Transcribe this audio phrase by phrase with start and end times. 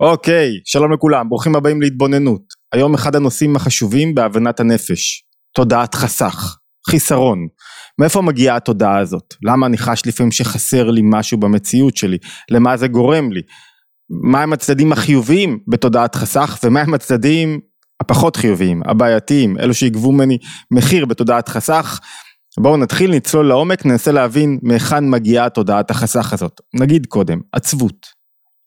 [0.00, 2.42] אוקיי, שלום לכולם, ברוכים הבאים להתבוננות.
[2.72, 6.56] היום אחד הנושאים החשובים בהבנת הנפש, תודעת חסך,
[6.90, 7.46] חיסרון.
[8.00, 9.34] מאיפה מגיעה התודעה הזאת?
[9.42, 12.18] למה אני חש לפעמים שחסר לי משהו במציאות שלי?
[12.50, 13.40] למה זה גורם לי?
[14.10, 17.60] מהם הצדדים החיוביים בתודעת חסך ומהם הצדדים
[18.00, 20.38] הפחות חיוביים, הבעייתיים, אלו שיגבו ממני
[20.70, 22.00] מחיר בתודעת חסך.
[22.60, 26.60] בואו נתחיל, נצלול לעומק, ננסה להבין מהיכן מגיעה תודעת החסך הזאת.
[26.74, 28.06] נגיד קודם, עצבות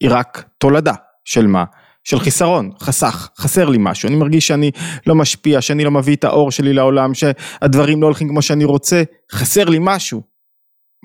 [0.04, 0.94] היא רק תולדה
[1.30, 1.64] של מה?
[2.04, 4.72] של חיסרון, חסך, חסר לי משהו, אני מרגיש שאני
[5.08, 9.04] לא משפיע, שאני לא מביא את האור שלי לעולם, שהדברים לא הולכים כמו שאני רוצה,
[9.32, 10.22] חסר לי משהו.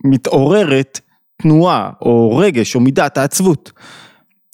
[0.05, 1.01] מתעוררת
[1.43, 3.73] תנועה או רגש או מידת העצבות.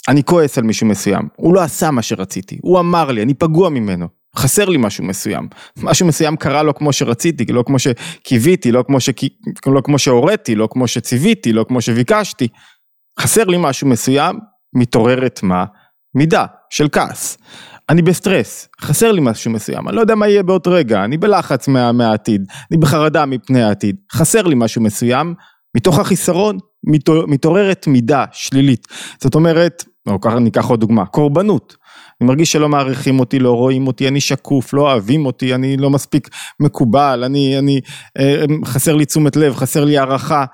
[0.08, 3.68] אני כועס על מישהו מסוים, הוא לא עשה מה שרציתי, הוא אמר לי, אני פגוע
[3.68, 8.84] ממנו, חסר לי משהו מסוים, משהו מסוים קרה לו כמו שרציתי, לא כמו שקיוויתי, לא
[8.86, 9.20] כמו, שק...
[9.66, 12.48] לא כמו שהוריתי, לא כמו שציוויתי, לא כמו שביקשתי,
[13.20, 14.38] חסר לי משהו מסוים,
[14.74, 15.64] מתעוררת מה?
[16.14, 17.38] מידה של כעס.
[17.88, 21.68] אני בסטרס, חסר לי משהו מסוים, אני לא יודע מה יהיה בעוד רגע, אני בלחץ
[21.68, 25.34] מה, מהעתיד, אני בחרדה מפני העתיד, חסר לי משהו מסוים,
[25.76, 26.58] מתוך החיסרון
[27.28, 28.86] מתעוררת מידה שלילית.
[29.22, 31.76] זאת אומרת, או ככה ניקח עוד דוגמה, קורבנות.
[32.20, 35.90] אני מרגיש שלא מעריכים אותי, לא רואים אותי, אני שקוף, לא אוהבים אותי, אני לא
[35.90, 36.28] מספיק
[36.60, 37.80] מקובל, אני, אני,
[38.18, 40.44] אה, חסר לי תשומת לב, חסר לי הערכה,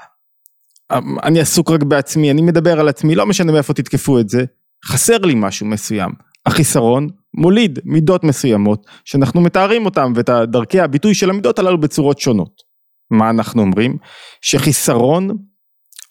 [1.23, 4.45] אני עסוק רק בעצמי, אני מדבר על עצמי, לא משנה מאיפה תתקפו את זה,
[4.84, 6.12] חסר לי משהו מסוים.
[6.47, 12.62] החיסרון מוליד מידות מסוימות שאנחנו מתארים אותן ואת דרכי הביטוי של המידות הללו בצורות שונות.
[13.11, 13.97] מה אנחנו אומרים?
[14.41, 15.31] שחיסרון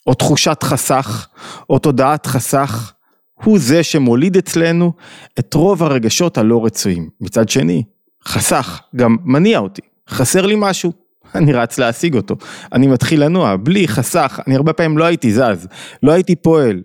[0.07, 1.27] או תחושת חסך
[1.69, 2.93] או תודעת חסך
[3.43, 4.93] הוא זה שמוליד אצלנו
[5.39, 7.09] את רוב הרגשות הלא רצויים.
[7.21, 7.83] מצד שני,
[8.25, 10.91] חסך גם מניע אותי, חסר לי משהו,
[11.35, 12.35] אני רץ להשיג אותו,
[12.73, 15.67] אני מתחיל לנוע, בלי חסך, אני הרבה פעמים לא הייתי זז,
[16.03, 16.81] לא הייתי פועל.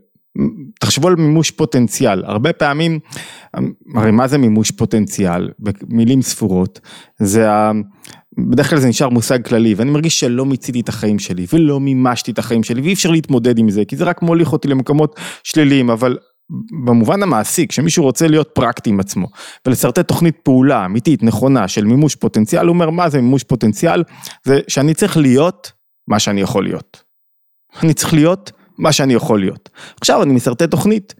[0.81, 2.99] תחשבו על מימוש פוטנציאל, הרבה פעמים,
[3.95, 5.51] הרי מה זה מימוש פוטנציאל?
[5.59, 6.81] במילים ספורות,
[7.19, 7.73] זה ה...
[8.39, 12.31] בדרך כלל זה נשאר מושג כללי ואני מרגיש שלא מיציתי את החיים שלי ולא מימשתי
[12.31, 15.91] את החיים שלי ואי אפשר להתמודד עם זה כי זה רק מוליך אותי למקומות שליליים
[15.91, 16.17] אבל
[16.85, 19.27] במובן המעשי, כשמישהו רוצה להיות פרקטי עם עצמו
[19.67, 24.05] ולשרטט תוכנית פעולה אמיתית, נכונה, של מימוש פוטנציאל, הוא אומר מה זה מימוש פוטנציאל?
[24.45, 25.73] זה שאני צריך להיות
[26.09, 27.03] מה שאני יכול להיות.
[27.83, 29.69] אני צריך להיות מה שאני יכול להיות.
[30.01, 31.15] עכשיו אני משרטט תוכנית.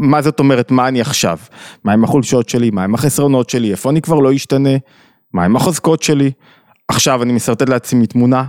[0.00, 1.38] מה זאת אומרת, מה אני עכשיו?
[1.84, 4.76] מה עם החולשות שלי, מה עם החסרונות שלי, איפה אני כבר לא אשתנה,
[5.32, 6.32] מה עם החוזקות שלי.
[6.88, 8.44] עכשיו אני משרטט לעצמי תמונה,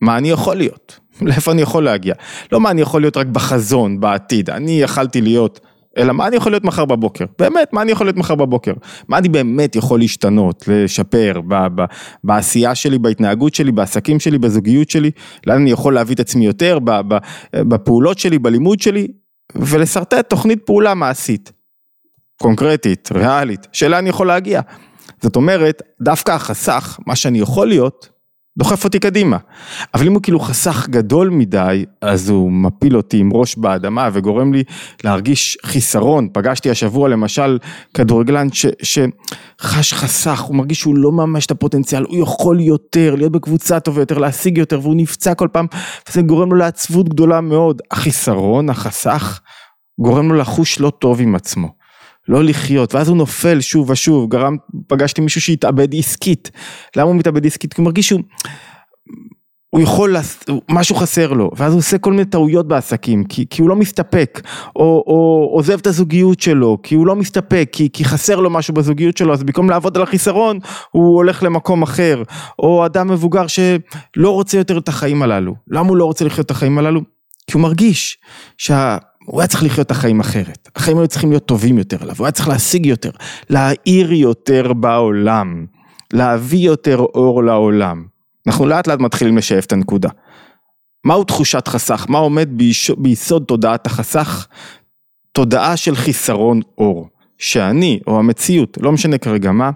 [0.00, 2.14] מה אני יכול להיות, לאיפה אני יכול להגיע.
[2.52, 5.60] לא מה אני יכול להיות רק בחזון, בעתיד, אני יכלתי להיות,
[5.98, 8.72] אלא מה אני יכול להיות מחר בבוקר, באמת, מה אני יכול להיות מחר בבוקר,
[9.08, 11.84] מה אני באמת יכול להשתנות, לשפר, ב, ב,
[12.24, 15.10] בעשייה שלי, בהתנהגות שלי, בעסקים שלי, בזוגיות שלי,
[15.46, 17.18] לאן אני יכול להביא את עצמי יותר, ב, ב,
[17.54, 19.08] בפעולות שלי, בלימוד שלי,
[19.54, 21.52] ולשרטט תוכנית פעולה מעשית,
[22.42, 24.60] קונקרטית, ריאלית, שאלה אני יכול להגיע.
[25.22, 28.15] זאת אומרת, דווקא החסך, מה שאני יכול להיות,
[28.58, 29.36] דוחף אותי קדימה.
[29.94, 34.52] אבל אם הוא כאילו חסך גדול מדי, אז הוא מפיל אותי עם ראש באדמה וגורם
[34.54, 34.62] לי
[35.04, 36.28] להרגיש חיסרון.
[36.32, 37.58] פגשתי השבוע למשל
[37.94, 43.32] כדורגלן ש, שחש חסך, הוא מרגיש שהוא לא ממש את הפוטנציאל, הוא יכול יותר, להיות
[43.32, 45.66] בקבוצה טובה יותר, להשיג יותר, והוא נפצע כל פעם,
[46.08, 47.82] וזה גורם לו לעצבות גדולה מאוד.
[47.90, 49.40] החיסרון, החסך,
[50.00, 51.85] גורם לו לחוש לא טוב עם עצמו.
[52.28, 54.56] לא לחיות, ואז הוא נופל שוב ושוב, גרם,
[54.86, 56.50] פגשתי מישהו שהתאבד עסקית,
[56.96, 57.74] למה הוא מתאבד עסקית?
[57.74, 58.20] כי הוא מרגיש שהוא,
[59.70, 60.16] הוא יכול,
[60.70, 64.40] משהו חסר לו, ואז הוא עושה כל מיני טעויות בעסקים, כי, כי הוא לא מסתפק,
[64.76, 68.74] או, או עוזב את הזוגיות שלו, כי הוא לא מסתפק, כי, כי חסר לו משהו
[68.74, 70.58] בזוגיות שלו, אז במקום לעבוד על החיסרון,
[70.90, 72.22] הוא הולך למקום אחר,
[72.58, 76.50] או אדם מבוגר שלא רוצה יותר את החיים הללו, למה הוא לא רוצה לחיות את
[76.50, 77.00] החיים הללו?
[77.46, 78.18] כי הוא מרגיש
[78.58, 78.98] שה...
[79.26, 82.26] הוא היה צריך לחיות את החיים אחרת, החיים היו צריכים להיות טובים יותר עליו, הוא
[82.26, 83.10] היה צריך להשיג יותר,
[83.50, 85.66] להאיר יותר בעולם,
[86.12, 88.04] להביא יותר אור לעולם.
[88.46, 90.08] אנחנו לאט לאט מתחילים לשאף את הנקודה.
[91.04, 92.06] מהו תחושת חסך?
[92.08, 92.48] מה עומד
[92.98, 94.46] ביסוד תודעת החסך?
[95.32, 97.08] תודעה של חיסרון אור.
[97.38, 99.70] שאני, או המציאות, לא משנה כרגע מה,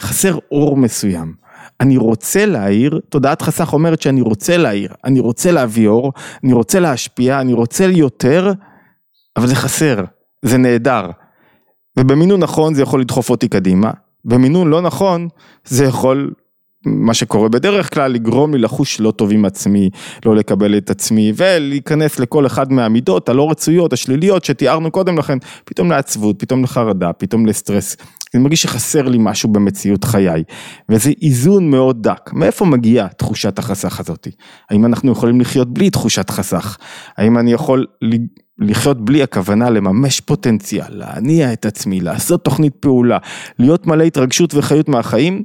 [0.00, 1.34] חסר אור מסוים.
[1.80, 6.12] אני רוצה להעיר, תודעת חסך אומרת שאני רוצה להעיר, אני רוצה להביא אור,
[6.44, 8.52] אני רוצה להשפיע, אני רוצה יותר,
[9.38, 10.04] אבל זה חסר,
[10.42, 11.10] זה נהדר.
[11.98, 13.90] ובמינון נכון זה יכול לדחוף אותי קדימה,
[14.24, 15.28] במינון לא נכון
[15.64, 16.30] זה יכול,
[16.86, 19.90] מה שקורה בדרך כלל, לגרום לי לחוש לא טוב עם עצמי,
[20.26, 25.90] לא לקבל את עצמי ולהיכנס לכל אחד מהמידות הלא רצויות, השליליות שתיארנו קודם לכן, פתאום
[25.90, 27.96] לעצבות, פתאום לחרדה, פתאום לסטרס
[28.34, 30.44] אני מרגיש שחסר לי משהו במציאות חיי,
[30.88, 32.30] וזה איזון מאוד דק.
[32.32, 34.28] מאיפה מגיעה תחושת החסך הזאת?
[34.70, 36.78] האם אנחנו יכולים לחיות בלי תחושת חסך?
[37.16, 37.86] האם אני יכול
[38.58, 43.18] לחיות בלי הכוונה לממש פוטנציאל, להניע את עצמי, לעשות תוכנית פעולה,
[43.58, 45.44] להיות מלא התרגשות וחיות מהחיים,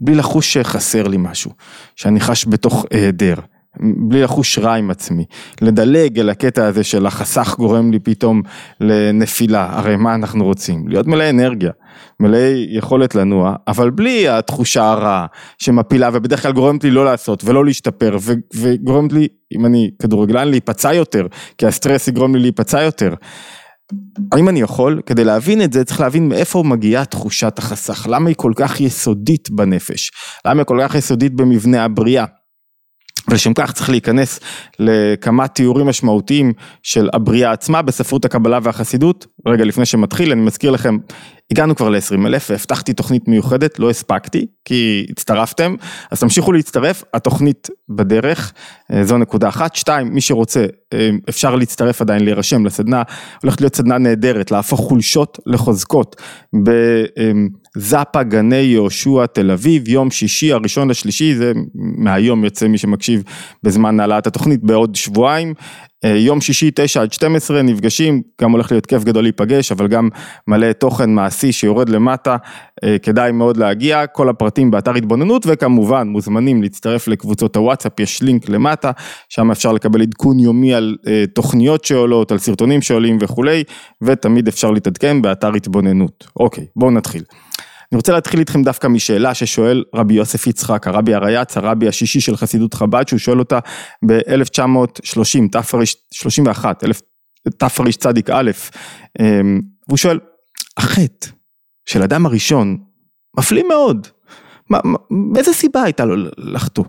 [0.00, 1.50] בלי לחוש שחסר לי משהו,
[1.96, 3.34] שאני חש בתוך היעדר.
[3.80, 5.24] בלי לחוש רע עם עצמי,
[5.62, 8.42] לדלג אל הקטע הזה של החסך גורם לי פתאום
[8.80, 10.88] לנפילה, הרי מה אנחנו רוצים?
[10.88, 11.70] להיות מלא אנרגיה,
[12.20, 12.38] מלא
[12.68, 15.26] יכולת לנוע, אבל בלי התחושה הרעה
[15.58, 18.16] שמפילה ובדרך כלל גורמת לי לא לעשות ולא להשתפר
[18.54, 21.26] וגורמת לי, אם אני כדורגלן, להיפצע יותר,
[21.58, 23.14] כי הסטרס יגרום לי להיפצע יותר.
[24.32, 25.00] האם אני יכול?
[25.06, 29.50] כדי להבין את זה צריך להבין מאיפה מגיעה תחושת החסך, למה היא כל כך יסודית
[29.50, 30.10] בנפש,
[30.46, 32.24] למה היא כל כך יסודית במבנה הבריאה.
[33.30, 34.40] ולשם כך צריך להיכנס
[34.78, 36.52] לכמה תיאורים משמעותיים
[36.82, 39.26] של הבריאה עצמה בספרות הקבלה והחסידות.
[39.46, 40.98] רגע לפני שמתחיל אני מזכיר לכם,
[41.50, 45.74] הגענו כבר ל-20 אלף והבטחתי תוכנית מיוחדת, לא הספקתי כי הצטרפתם,
[46.10, 48.52] אז תמשיכו להצטרף, התוכנית בדרך,
[48.92, 49.74] אה, זו נקודה אחת.
[49.74, 53.02] שתיים, מי שרוצה, אה, אפשר להצטרף עדיין, להירשם לסדנה,
[53.42, 56.22] הולכת להיות סדנה נהדרת, להפוך חולשות לחוזקות.
[57.76, 63.22] זאפה גני יהושע תל אביב, יום שישי הראשון לשלישי, זה מהיום יוצא מי שמקשיב
[63.62, 65.54] בזמן העלאת התוכנית בעוד שבועיים,
[66.04, 70.08] יום שישי 9 עד 12 נפגשים, גם הולך להיות כיף גדול להיפגש, אבל גם
[70.48, 72.36] מלא תוכן מעשי שיורד למטה,
[72.84, 78.48] אה, כדאי מאוד להגיע, כל הפרטים באתר התבוננות וכמובן מוזמנים להצטרף לקבוצות הוואטסאפ, יש לינק
[78.48, 78.90] למטה,
[79.28, 83.64] שם אפשר לקבל עדכון יומי על אה, תוכניות שעולות, על סרטונים שעולים וכולי,
[84.02, 86.26] ותמיד אפשר להתעדכן באתר התבוננות.
[86.40, 87.22] אוקיי, בואו נתחיל.
[87.92, 92.36] אני רוצה להתחיל איתכם דווקא משאלה ששואל רבי יוסף יצחק, הרבי הרייץ, הרבי השישי של
[92.36, 93.58] חסידות חב"ד, שהוא שואל אותה
[94.06, 96.84] ב-1930, תר"ש 31,
[97.98, 98.50] צדיק א',
[99.20, 100.18] אמ, והוא שואל,
[100.76, 101.28] החטא
[101.88, 102.76] של אדם הראשון
[103.38, 104.06] מפליא מאוד,
[104.70, 104.80] מה,
[105.10, 106.84] מאיזה סיבה הייתה לו לחטוא?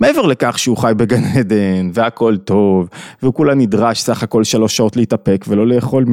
[0.00, 2.88] מעבר לכך שהוא חי בגן עדן והכל טוב
[3.22, 6.04] והוא כולה נדרש סך הכל שלוש שעות להתאפק ולא לאכול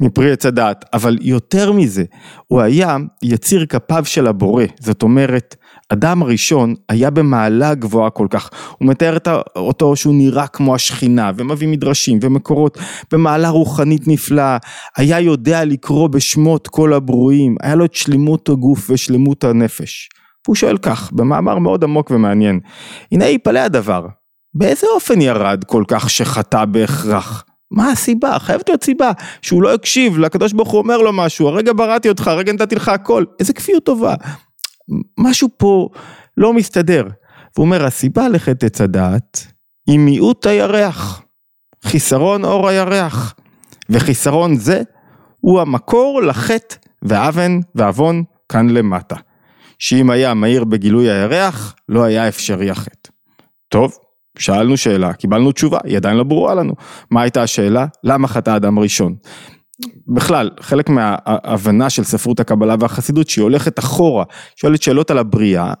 [0.00, 2.04] מפרי עץ הדת אבל יותר מזה
[2.46, 4.64] הוא היה יציר כפיו של הבורא.
[4.80, 5.56] זאת אומרת
[5.88, 8.50] אדם ראשון היה במעלה גבוהה כל כך.
[8.78, 9.16] הוא מתאר
[9.56, 12.78] אותו שהוא נראה כמו השכינה ומביא מדרשים ומקורות
[13.12, 14.56] במעלה רוחנית נפלאה.
[14.96, 17.56] היה יודע לקרוא בשמות כל הברואים.
[17.62, 20.08] היה לו את שלמות הגוף ושלמות הנפש
[20.46, 22.60] והוא שואל כך, במאמר מאוד עמוק ומעניין,
[23.12, 24.06] הנה יפלא הדבר,
[24.54, 27.44] באיזה אופן ירד כל כך שחטא בהכרח?
[27.70, 28.38] מה הסיבה?
[28.38, 29.12] חייבת להיות סיבה
[29.42, 32.88] שהוא לא הקשיב, לקדוש ברוך הוא אומר לו משהו, הרגע בראתי אותך, הרגע נתתי לך
[32.88, 34.14] הכל, איזה כפיות טובה.
[35.18, 35.88] משהו פה
[36.36, 37.08] לא מסתדר.
[37.56, 39.46] והוא אומר, הסיבה לחטא עץ הדעת
[39.86, 41.22] היא מיעוט הירח,
[41.84, 43.34] חיסרון אור הירח,
[43.90, 44.82] וחיסרון זה
[45.40, 49.16] הוא המקור לחטא ואוון ועוון כאן למטה.
[49.78, 53.10] שאם היה מהיר בגילוי הירח, לא היה אפשרי החטא.
[53.68, 53.98] טוב,
[54.38, 56.74] שאלנו שאלה, קיבלנו תשובה, היא עדיין לא ברורה לנו.
[57.10, 57.86] מה הייתה השאלה?
[58.04, 59.14] למה חטא אדם ראשון?
[60.08, 64.24] בכלל, חלק מההבנה של ספרות הקבלה והחסידות, שהיא הולכת אחורה,
[64.56, 65.72] שואלת שאלות על הבריאה,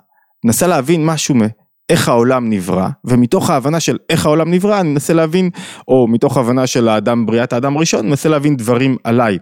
[0.44, 5.50] ננסה להבין משהו מאיך העולם נברא, ומתוך ההבנה של איך העולם נברא, אני מנסה להבין,
[5.88, 9.38] או מתוך ההבנה של האדם, בריאת האדם הראשון, מנסה להבין דברים עליי.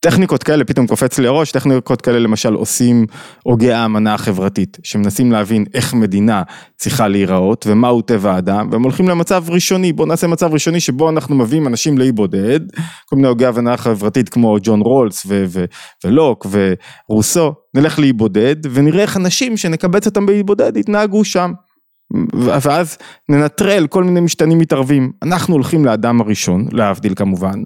[0.00, 3.06] טכניקות כאלה פתאום קופץ לי הראש, טכניקות כאלה למשל עושים
[3.42, 6.42] הוגי האמנה החברתית, שמנסים להבין איך מדינה
[6.76, 11.34] צריכה להיראות ומהו טבע האדם, והם הולכים למצב ראשוני, בואו נעשה מצב ראשוני שבו אנחנו
[11.34, 12.60] מביאים אנשים לאי בודד,
[13.06, 15.26] כל מיני הוגי האמנה חברתית כמו ג'ון רולס
[16.04, 21.52] ולוק ורוסו, נלך לאי בודד ונראה איך אנשים שנקבץ אותם באי בודד יתנהגו שם.
[22.34, 27.62] ואז ננטרל כל מיני משתנים מתערבים, אנחנו הולכים לאדם הראשון, להבדיל כמובן,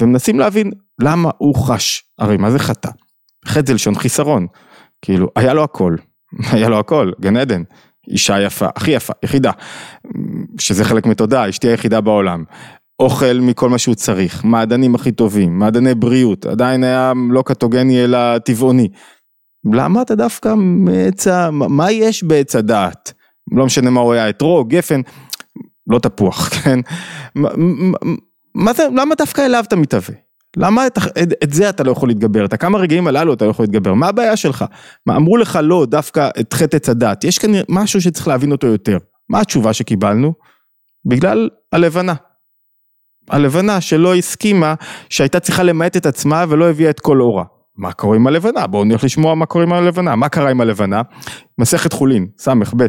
[0.00, 0.70] ומנסים להבין
[1.02, 2.90] למה הוא חש, הרי מה זה חטא?
[3.46, 4.46] חטא זה לשון חיסרון,
[5.02, 5.96] כאילו היה לו הכל,
[6.52, 7.62] היה לו הכל, גן עדן,
[8.08, 9.50] אישה יפה, הכי יפה, יחידה,
[10.58, 12.44] שזה חלק מתודה, אשתי היחידה בעולם,
[13.00, 18.38] אוכל מכל מה שהוא צריך, מעדנים הכי טובים, מעדני בריאות, עדיין היה לא קטוגני אלא
[18.38, 18.88] טבעוני.
[19.72, 21.50] למה אתה דווקא מעץ ה...
[21.50, 23.12] מה יש בעץ הדעת?
[23.52, 25.00] לא משנה מה הוא היה, אתרוג, גפן,
[25.86, 26.78] לא תפוח, כן?
[28.54, 30.14] מה זה, למה דווקא אליו אתה מתהווה?
[30.56, 32.44] למה את, את, את זה אתה לא יכול להתגבר?
[32.44, 33.94] את הכמה רגעים הללו אתה לא יכול להתגבר?
[33.94, 34.64] מה הבעיה שלך?
[35.06, 37.24] מה אמרו לך לא, דווקא את חטא עץ הדת?
[37.24, 38.98] יש כאן משהו שצריך להבין אותו יותר.
[39.28, 40.34] מה התשובה שקיבלנו?
[41.04, 42.14] בגלל הלבנה.
[43.30, 44.74] הלבנה שלא הסכימה,
[45.08, 47.44] שהייתה צריכה למעט את עצמה ולא הביאה את כל אורה.
[47.76, 48.66] מה קורה עם הלבנה?
[48.66, 50.16] בואו נלך לשמוע מה קורה עם הלבנה.
[50.16, 51.02] מה קרה עם הלבנה?
[51.58, 52.86] מסכת חולין, ס"ב.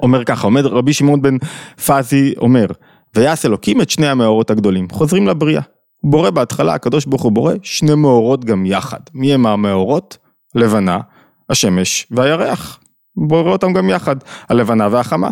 [0.00, 1.36] אומר ככה, עומד רבי שמעון בן
[1.86, 2.66] פזי אומר,
[3.16, 5.62] ויעש אלוקים את שני המאורות הגדולים, חוזרים לבריאה.
[6.04, 9.00] בורא בהתחלה, הקדוש ברוך הוא בורא שני מאורות גם יחד.
[9.14, 10.18] מי הם המאורות?
[10.54, 10.98] לבנה,
[11.50, 12.78] השמש והירח.
[13.16, 14.16] בורא אותם גם יחד,
[14.48, 15.30] הלבנה והחמה.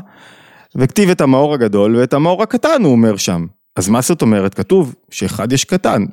[0.77, 3.47] וכתיב את המאור הגדול ואת המאור הקטן, הוא אומר שם.
[3.77, 4.55] אז מה זאת אומרת?
[4.55, 6.05] כתוב שאחד יש קטן.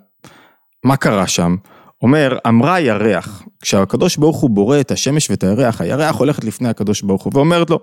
[0.84, 1.56] מה קרה שם?
[2.01, 7.01] אומר, אמרה ירח, כשהקדוש ברוך הוא בורא את השמש ואת הירח, הירח הולכת לפני הקדוש
[7.01, 7.80] ברוך הוא ואומרת לו,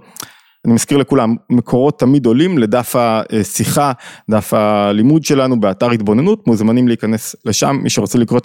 [0.65, 3.93] אני מזכיר לכולם, מקורות תמיד עולים לדף השיחה,
[4.31, 8.41] דף הלימוד שלנו באתר התבוננות, מוזמנים להיכנס לשם, מי שרוצה לקרוא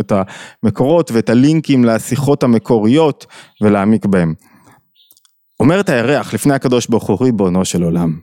[0.00, 3.26] את המקורות ואת הלינקים לשיחות המקוריות
[3.60, 4.34] ולהעמיק בהם.
[5.60, 8.18] אומרת הירח לפני הקדוש ברוך הוא ריבונו של עולם,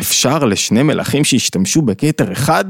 [0.00, 2.64] אפשר לשני מלכים שישתמשו בכתר אחד?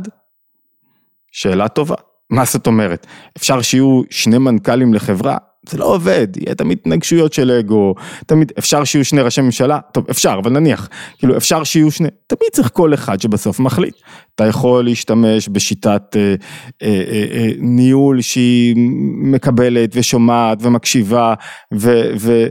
[1.33, 1.97] שאלה טובה.
[2.31, 3.07] מה זאת אומרת?
[3.37, 5.37] אפשר שיהיו שני מנכ"לים לחברה?
[5.69, 7.95] זה לא עובד, יהיה תמיד התנגשויות של אגו,
[8.27, 10.89] תמיד אפשר שיהיו שני ראשי ממשלה, טוב אפשר, אבל נניח,
[11.19, 13.95] כאילו אפשר שיהיו שני, תמיד צריך כל אחד שבסוף מחליט.
[14.35, 16.35] אתה יכול להשתמש בשיטת אה,
[16.83, 18.75] אה, אה, אה, ניהול שהיא
[19.23, 21.35] מקבלת ושומעת ומקשיבה,
[21.75, 22.47] ו, ו,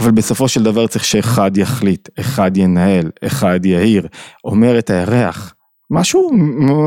[0.00, 4.06] אבל בסופו של דבר צריך שאחד יחליט, אחד ינהל, אחד יהיר,
[4.44, 5.54] אומרת הירח.
[5.90, 6.30] משהו,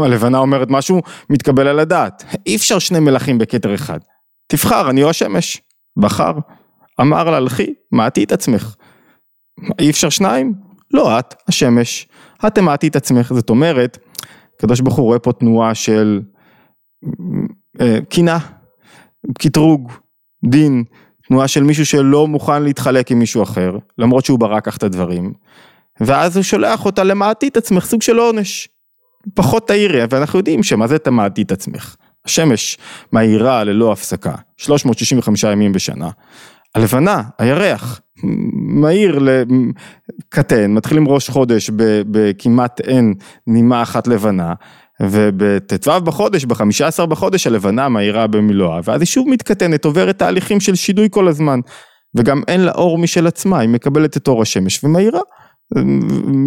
[0.05, 4.00] הלבנה אומרת משהו מתקבל על הדעת, אי אפשר שני מלכים בכתר אחד.
[4.47, 5.62] תבחר, אני או השמש.
[5.97, 6.33] בחר.
[7.01, 8.75] אמר לה, לכי, מעטי את עצמך.
[9.79, 10.53] אי אפשר שניים?
[10.91, 12.07] לא את, השמש.
[12.47, 13.33] את תמעטי את עצמך.
[13.33, 13.97] זאת אומרת,
[14.55, 16.21] הקדוש ברוך הוא רואה פה תנועה של
[17.81, 18.38] אה, קינה,
[19.39, 19.91] קטרוג,
[20.45, 20.83] דין,
[21.27, 25.33] תנועה של מישהו שלא מוכן להתחלק עם מישהו אחר, למרות שהוא ברא כך את הדברים,
[26.01, 28.69] ואז הוא שולח אותה למעטי את עצמך, סוג של עונש.
[29.35, 31.95] פחות תאירי, ואנחנו יודעים שמה זה תמעטי את עצמך.
[32.25, 32.77] השמש
[33.13, 36.10] מאירה ללא הפסקה, 365 ימים בשנה.
[36.75, 38.01] הלבנה, הירח,
[38.53, 39.20] מאיר
[40.30, 41.70] קטן, מתחיל עם ראש חודש
[42.12, 43.13] בכמעט אין
[43.48, 44.53] נימה אחת לבנה,
[45.01, 50.75] ובט"ו בחודש, בחמישה עשר בחודש הלבנה מאירה במילואה, ואז היא שוב מתקטנת, עוברת תהליכים של
[50.75, 51.60] שידוי כל הזמן,
[52.15, 55.22] וגם אין לה אור משל עצמה, היא מקבלת את אור השמש ומאירה,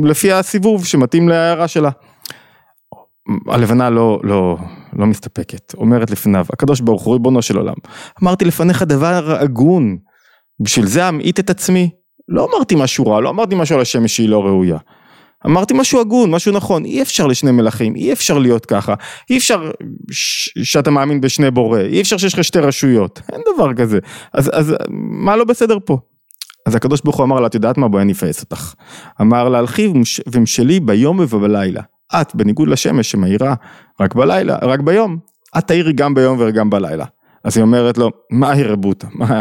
[0.04, 1.90] לפי הסיבוב שמתאים להערה שלה.
[3.48, 4.56] הלבנה לא, לא,
[4.98, 7.74] לא מסתפקת, אומרת לפניו, הקדוש ברוך הוא ריבונו של עולם,
[8.22, 9.96] אמרתי לפניך דבר הגון,
[10.60, 11.90] בשביל זה אמעיט את עצמי,
[12.28, 14.78] לא אמרתי משהו רע, לא אמרתי משהו על השמש שהיא לא ראויה,
[15.46, 18.94] אמרתי משהו הגון, משהו נכון, אי אפשר לשני מלכים, אי אפשר להיות ככה,
[19.30, 19.70] אי אפשר
[20.62, 23.98] שאתה מאמין בשני בורא, אי אפשר שיש לך שתי רשויות, אין דבר כזה,
[24.32, 24.74] אז, אז
[25.22, 25.98] מה לא בסדר פה?
[26.66, 28.74] אז הקדוש ברוך הוא אמר לה, את יודעת מה, בואי אני אפייס אותך.
[29.20, 29.92] אמר לה, הלכי
[30.32, 31.82] ומשלי ביום ובלילה.
[32.14, 33.54] את, בניגוד לשמש שמאירה
[34.00, 35.18] רק בלילה, רק ביום,
[35.58, 37.04] את תאירי גם ביום וגם בלילה.
[37.46, 39.06] אז היא אומרת לו, מה הרבותא?
[39.12, 39.40] מה,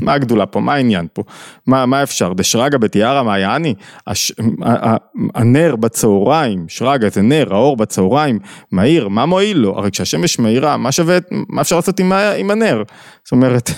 [0.00, 0.60] מה הגדולה פה?
[0.60, 1.22] מה העניין פה?
[1.66, 2.32] מה, מה אפשר?
[2.32, 3.74] דשרגא בתיארא מעייני?
[4.06, 4.32] הש,
[5.34, 8.38] הנר בצהריים, שרגא זה נר, האור בצהריים,
[8.72, 9.78] מאיר, מה מועיל לו?
[9.78, 12.82] הרי כשהשמש מאירה, מה שווה, מה אפשר לעשות עם, עם הנר?
[13.24, 13.70] זאת אומרת,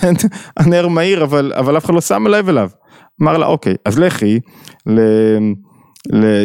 [0.57, 2.69] הנר מאיר, אבל, אבל אף אחד לא שם לב אליו.
[3.21, 4.39] אמר לה, אוקיי, אז לכי
[4.87, 4.99] ל...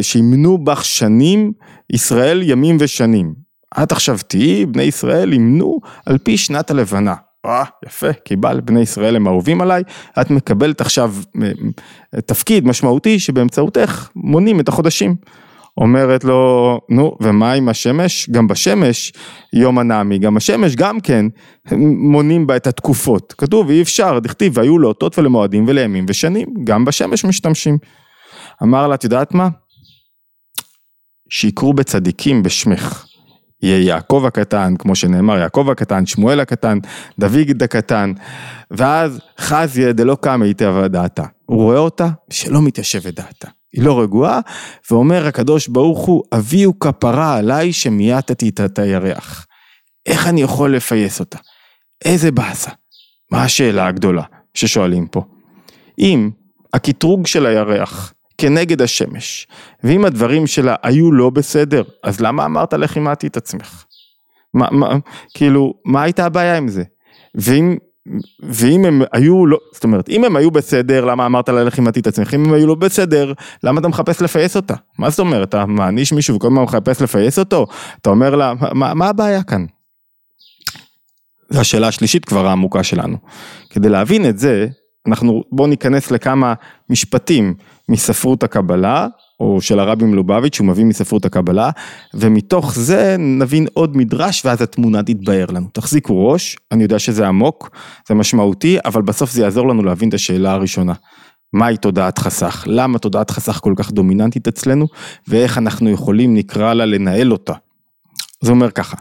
[0.03, 1.53] שימנו בך שנים,
[1.93, 3.35] ישראל ימים ושנים.
[3.83, 7.15] את עכשיו תהיי, בני ישראל ימנו על פי שנת הלבנה.
[7.47, 9.83] אה, יפה, קיבל, בני ישראל הם אהובים עליי,
[10.21, 11.51] את מקבלת עכשיו אה,
[12.21, 15.15] תפקיד משמעותי שבאמצעותך מונים את החודשים.
[15.77, 18.31] אומרת לו, נו, ומה עם השמש?
[18.31, 19.13] גם בשמש
[19.53, 21.27] יום הנעמי, גם השמש גם כן
[21.97, 23.35] מונים בה את התקופות.
[23.39, 27.79] כתוב, אי אפשר, דכתיב, והיו לאותות ולמועדים ולימים ושנים, גם בשמש משתמשים.
[28.63, 29.49] אמר לה, את יודעת מה?
[31.31, 33.07] שיקרו בצדיקים בשמך.
[33.63, 36.79] יהיה יעקב הקטן, כמו שנאמר, יעקב הקטן, שמואל הקטן,
[37.19, 38.13] דוד הקטן,
[38.71, 41.25] ואז חזיה דלא קמא איתא דעתה.
[41.47, 43.49] הוא רואה אותה שלא מתיישבת דעתה.
[43.73, 44.41] היא לא רגועה,
[44.91, 49.47] ואומר הקדוש ברוך הוא, אביהו כפרה עליי שמייתתי את הירח.
[50.07, 51.39] איך אני יכול לפייס אותה?
[52.05, 52.71] איזה באסה.
[53.33, 54.23] מה השאלה הגדולה
[54.55, 55.25] ששואלים פה?
[55.99, 56.31] אם
[56.75, 59.47] הקטרוג של הירח כנגד השמש.
[59.85, 63.85] ואם הדברים שלה היו לא בסדר, אז למה אמרת לך אימדתי את עצמך?
[64.55, 64.97] מה, מה,
[65.35, 66.83] כאילו, מה הייתה הבעיה עם זה?
[67.35, 67.77] ואם,
[68.43, 72.01] ואם הם היו לא, זאת אומרת, אם הם היו בסדר, למה אמרת לה לך אימדתי
[72.01, 72.35] את עצמך?
[72.35, 73.33] אם הם היו לא בסדר,
[73.63, 74.75] למה אתה מחפש לפייס אותה?
[74.99, 77.67] מה זאת אומרת, אתה מעניש מישהו וכל הזמן מחפש לפייס אותו?
[78.01, 79.65] אתה אומר לה, מה, מה הבעיה כאן?
[81.51, 83.17] זו השאלה השלישית כבר העמוקה שלנו.
[83.71, 84.67] כדי להבין את זה,
[85.07, 86.55] אנחנו בואו ניכנס לכמה
[86.91, 87.55] משפטים
[87.91, 89.07] מספרות הקבלה,
[89.41, 91.71] או של הרבי מלובביץ', שהוא מביא מספרות הקבלה,
[92.15, 95.67] ומתוך זה נבין עוד מדרש ואז התמונה תתבהר לנו.
[95.73, 97.71] תחזיקו ראש, אני יודע שזה עמוק,
[98.09, 100.93] זה משמעותי, אבל בסוף זה יעזור לנו להבין את השאלה הראשונה.
[101.53, 102.65] מהי תודעת חסך?
[102.67, 104.87] למה תודעת חסך כל כך דומיננטית אצלנו?
[105.29, 107.55] ואיך אנחנו יכולים, נקרא לה, לנהל אותה?
[108.41, 108.97] זה אומר ככה,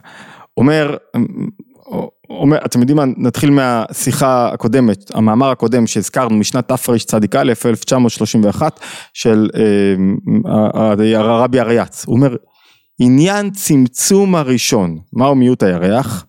[0.56, 0.96] אומר,
[2.30, 8.80] אומר, אתם יודעים מה, נתחיל מהשיחה הקודמת, המאמר הקודם שהזכרנו משנת תרצ"א 1931
[9.14, 9.50] של
[10.46, 12.36] אה, הרבי אריאץ, הוא אומר
[13.00, 16.26] עניין צמצום הראשון, מהו מיעוט הירח?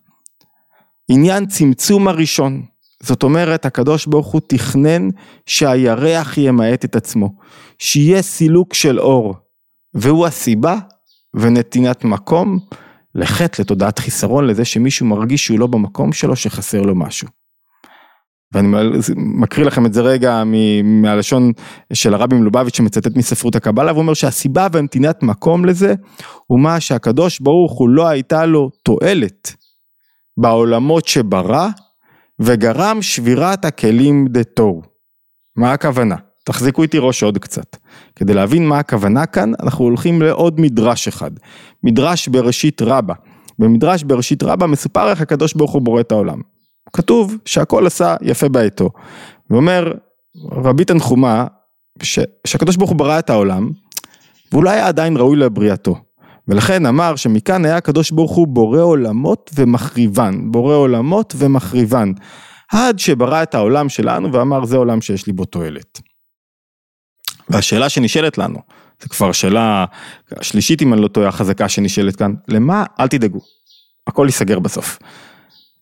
[1.09, 2.61] עניין צמצום הראשון,
[3.03, 5.09] זאת אומרת הקדוש ברוך הוא תכנן
[5.45, 7.35] שהירח ימעט את עצמו,
[7.79, 9.35] שיהיה סילוק של אור,
[9.93, 10.75] והוא הסיבה
[11.33, 12.59] ונתינת מקום
[13.15, 17.27] לחטא, לתודעת חיסרון, לזה שמישהו מרגיש שהוא לא במקום שלו, שחסר לו משהו.
[18.53, 18.67] ואני
[19.17, 20.43] מקריא לכם את זה רגע
[20.83, 21.51] מהלשון
[21.93, 25.93] של הרבי מלובביץ' שמצטט מספרות הקבלה ואומר שהסיבה ונתינת מקום לזה
[26.47, 29.55] הוא מה שהקדוש ברוך הוא לא הייתה לו תועלת
[30.37, 31.67] בעולמות שברא
[32.41, 34.81] וגרם שבירת הכלים דתוהו.
[35.55, 36.15] מה הכוונה?
[36.43, 37.77] תחזיקו איתי ראש עוד קצת.
[38.15, 41.31] כדי להבין מה הכוונה כאן, אנחנו הולכים לעוד מדרש אחד.
[41.83, 43.13] מדרש בראשית רבה.
[43.59, 46.41] במדרש בראשית רבה מסופר איך הקדוש ברוך הוא בורא את העולם.
[46.93, 48.89] כתוב שהכל עשה יפה בעתו.
[49.49, 49.91] ואומר
[50.51, 51.45] רבי תנחומה,
[52.47, 53.69] שהקדוש ברוך הוא ברא את העולם,
[54.51, 55.95] והוא לא היה עדיין ראוי לבריאתו.
[56.47, 62.11] ולכן אמר שמכאן היה הקדוש ברוך הוא בורא עולמות ומחריבן, בורא עולמות ומחריבן.
[62.71, 66.10] עד שברא את העולם שלנו ואמר זה עולם שיש לי בו תועלת.
[67.51, 68.59] והשאלה שנשאלת לנו,
[69.01, 69.85] זו כבר שאלה
[70.41, 73.39] שלישית אם אני לא טועה החזקה שנשאלת כאן, למה, אל תדאגו,
[74.07, 74.99] הכל ייסגר בסוף.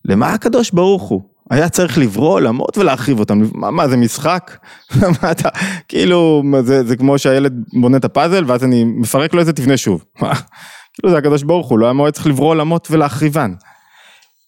[0.06, 4.58] למה הקדוש ברוך הוא היה צריך לברוא עולמות ולהרחיב אותם, מה, מה זה משחק?
[5.22, 5.50] מה אתה,
[5.88, 9.78] כאילו זה, זה כמו שהילד בונה את הפאזל ואז אני מפרק לו את זה תבנה
[9.78, 10.04] שוב,
[10.94, 13.54] כאילו זה הקדוש ברוך הוא, לא היה צריך לברוא עולמות ולהרחיבן.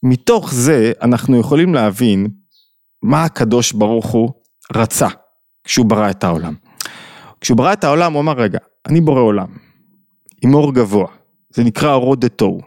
[0.04, 2.28] מתוך זה אנחנו יכולים להבין
[3.04, 4.30] מה הקדוש ברוך הוא
[4.76, 5.08] רצה
[5.64, 6.54] כשהוא ברא את העולם.
[7.42, 9.48] כשהוא ברא את העולם הוא אמר רגע, אני בורא עולם,
[10.42, 11.08] עם אור גבוה,
[11.50, 12.62] זה נקרא אורו דתוהו.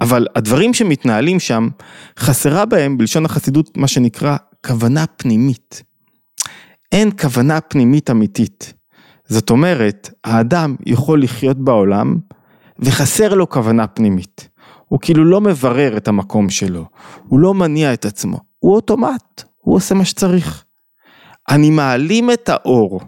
[0.00, 1.68] אבל הדברים שמתנהלים שם,
[2.18, 5.82] חסרה בהם בלשון החסידות מה שנקרא כוונה פנימית.
[6.92, 8.72] אין כוונה פנימית אמיתית.
[9.28, 12.16] זאת אומרת, האדם יכול לחיות בעולם
[12.78, 14.48] וחסר לו כוונה פנימית.
[14.88, 16.84] הוא כאילו לא מברר את המקום שלו,
[17.28, 20.64] הוא לא מניע את עצמו, הוא אוטומט, הוא עושה מה שצריך.
[21.48, 23.00] אני מעלים את האור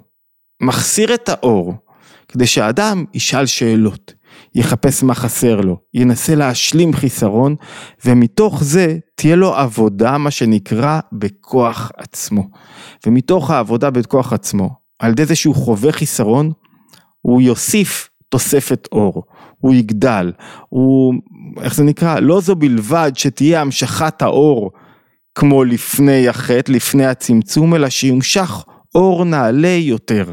[0.61, 1.75] מחסיר את האור,
[2.29, 4.12] כדי שהאדם ישאל שאלות,
[4.55, 7.57] יחפש מה חסר לו, ינסה להשלים חיסרון,
[8.05, 12.42] ומתוך זה תהיה לו עבודה, מה שנקרא, בכוח עצמו.
[13.07, 16.53] ומתוך העבודה בכוח עצמו, על ידי זה שהוא חווה חיסרון,
[17.21, 19.23] הוא יוסיף תוספת אור,
[19.59, 20.33] הוא יגדל,
[20.68, 21.14] הוא,
[21.62, 22.21] איך זה נקרא?
[22.21, 24.71] לא זו בלבד שתהיה המשכת האור
[25.35, 30.31] כמו לפני החטא, לפני הצמצום, אלא שיומשך אור נעלה יותר.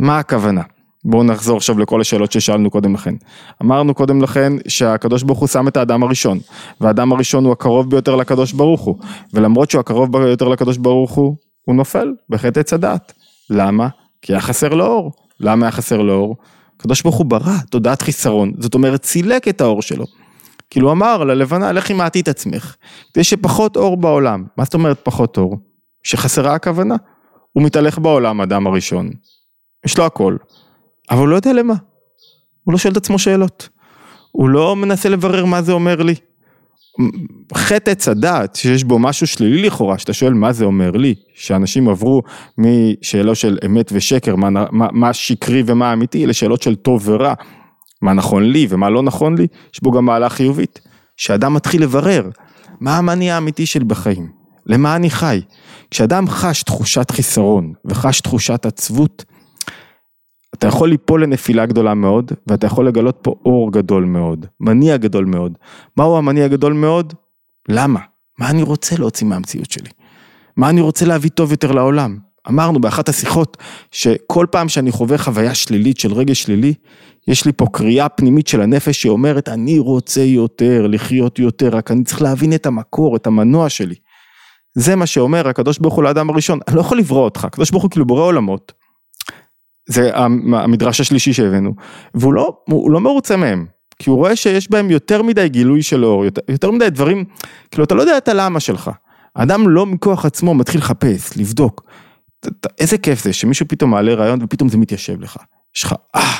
[0.00, 0.62] מה הכוונה?
[1.04, 3.14] בואו נחזור עכשיו לכל השאלות ששאלנו קודם לכן.
[3.62, 6.38] אמרנו קודם לכן שהקדוש ברוך הוא שם את האדם הראשון,
[6.80, 8.96] והאדם הראשון הוא הקרוב ביותר לקדוש ברוך הוא,
[9.34, 11.36] ולמרות שהוא הקרוב ביותר לקדוש ברוך הוא,
[11.66, 13.12] הוא נופל בחטא עץ הדעת.
[13.50, 13.88] למה?
[14.22, 15.12] כי היה חסר לו אור.
[15.40, 16.36] למה היה חסר לו אור?
[16.76, 20.04] הקדוש ברוך הוא ברא תודעת חיסרון, זאת אומרת צילק את האור שלו.
[20.70, 22.74] כאילו אמר ללבנה, לכי מעטי את עצמך,
[23.14, 24.44] כדי שפחות אור בעולם.
[24.56, 25.56] מה זאת אומרת פחות אור?
[26.02, 26.96] שחסרה הכוונה.
[27.52, 29.10] הוא מתהלך בעולם, אדם הראשון,
[29.86, 30.36] יש לו הכל,
[31.10, 31.74] אבל הוא לא יודע למה.
[32.64, 33.68] הוא לא שואל את עצמו שאלות.
[34.32, 36.14] הוא לא מנסה לברר מה זה אומר לי.
[37.54, 41.88] חטא עץ הדעת, שיש בו משהו שלילי לכאורה, שאתה שואל מה זה אומר לי, שאנשים
[41.88, 42.22] עברו
[42.58, 47.34] משאלות של אמת ושקר, מה, מה, מה שקרי ומה אמיתי, לשאלות של טוב ורע,
[48.02, 50.80] מה נכון לי ומה לא נכון לי, יש בו גם מעלה חיובית,
[51.16, 52.30] שאדם מתחיל לברר,
[52.80, 54.28] מה המניע האמיתי שלי בחיים,
[54.66, 55.40] למה אני חי.
[55.90, 59.24] כשאדם חש תחושת חיסרון וחש תחושת עצבות,
[60.54, 65.24] אתה יכול ליפול לנפילה גדולה מאוד, ואתה יכול לגלות פה אור גדול מאוד, מניע גדול
[65.24, 65.58] מאוד.
[65.96, 67.14] מהו המניע הגדול מאוד?
[67.68, 68.00] למה?
[68.38, 69.90] מה אני רוצה להוציא מהמציאות שלי?
[70.56, 72.18] מה אני רוצה להביא טוב יותר לעולם?
[72.48, 73.56] אמרנו באחת השיחות,
[73.92, 76.74] שכל פעם שאני חווה חוויה שלילית של רגש שלילי,
[77.28, 82.04] יש לי פה קריאה פנימית של הנפש שאומרת, אני רוצה יותר, לחיות יותר, רק אני
[82.04, 83.94] צריך להבין את המקור, את המנוע שלי.
[84.74, 87.82] זה מה שאומר הקדוש ברוך הוא לאדם הראשון, אני לא יכול לברוא אותך, הקדוש ברוך
[87.82, 88.72] הוא כאילו בורא עולמות,
[89.90, 91.74] זה המדרש השלישי שהבאנו,
[92.14, 93.66] והוא לא, לא מרוצה מהם,
[93.98, 97.24] כי הוא רואה שיש בהם יותר מדי גילוי של אור, יותר, יותר מדי דברים,
[97.70, 98.90] כאילו אתה לא יודע את הלמה שלך.
[99.36, 101.84] האדם לא מכוח עצמו מתחיל לחפש, לבדוק.
[102.78, 105.36] איזה כיף זה שמישהו פתאום מעלה רעיון ופתאום זה מתיישב לך.
[105.76, 106.36] יש לך, אה,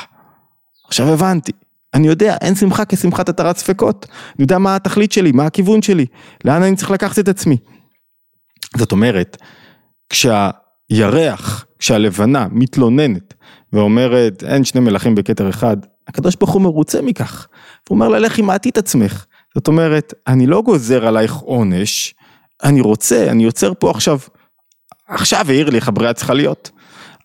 [0.87, 1.53] עכשיו הבנתי.
[1.95, 4.07] אני יודע, אין שמחה כשמחת התרת ספקות.
[4.11, 6.07] אני יודע מה התכלית שלי, מה הכיוון שלי,
[6.45, 7.57] לאן אני צריך לקחת את עצמי.
[8.77, 9.37] זאת אומרת,
[10.09, 13.35] כשהירח, כשהלבנה מתלוננת
[13.73, 15.77] ואומרת אין שני מלכים בכתר אחד,
[16.09, 17.47] הקדוש ברוך הוא מרוצה מכך.
[17.88, 22.14] הוא אומר לה לכי מעטי את עצמך, זאת אומרת, אני לא גוזר עלייך עונש,
[22.62, 24.19] אני רוצה, אני יוצר פה עכשיו,
[25.09, 26.71] עכשיו העיר לי איך הבריאה צריכה להיות.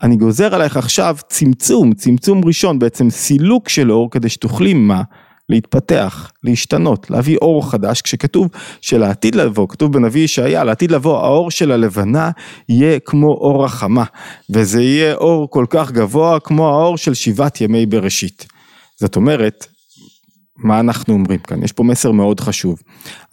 [0.04, 5.02] אני גוזר עלייך עכשיו צמצום, צמצום ראשון, בעצם סילוק של אור כדי שתוכלי מה?
[5.49, 8.47] להתפתח, להשתנות, להביא אור חדש, כשכתוב
[8.81, 12.31] שלעתיד לבוא, כתוב בנביא ישעיה, לעתיד לבוא האור של הלבנה
[12.69, 14.03] יהיה כמו אור החמה,
[14.49, 18.45] וזה יהיה אור כל כך גבוה כמו האור של שבעת ימי בראשית.
[18.99, 19.67] זאת אומרת,
[20.58, 21.63] מה אנחנו אומרים כאן?
[21.63, 22.81] יש פה מסר מאוד חשוב.